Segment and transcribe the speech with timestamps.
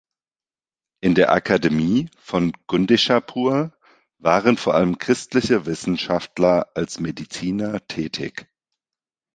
[1.01, 3.71] In der Akademie von Gundischapur
[4.17, 8.47] waren vor allem christliche Wissenschaftler als Mediziner tätig.